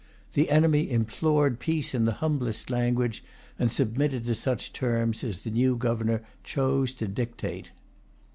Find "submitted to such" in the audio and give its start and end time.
3.71-4.73